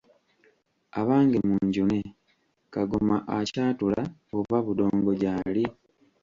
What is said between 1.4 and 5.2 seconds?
munjune, Kagoma akyatuula, oba budongo